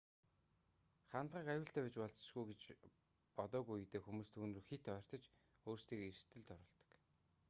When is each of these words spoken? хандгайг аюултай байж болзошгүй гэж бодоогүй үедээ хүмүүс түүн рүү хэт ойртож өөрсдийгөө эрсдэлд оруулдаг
хандгайг 1.11 1.49
аюултай 1.53 1.83
байж 1.87 1.95
болзошгүй 2.01 2.45
гэж 2.51 2.61
бодоогүй 3.37 3.77
үедээ 3.81 4.01
хүмүүс 4.05 4.29
түүн 4.31 4.51
рүү 4.53 4.65
хэт 4.69 4.83
ойртож 4.95 5.23
өөрсдийгөө 5.69 6.09
эрсдэлд 6.11 6.49
оруулдаг 6.53 6.99